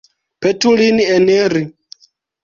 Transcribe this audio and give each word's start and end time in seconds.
Petu 0.45 0.71
lin 0.79 0.97
eniri. 1.17 1.61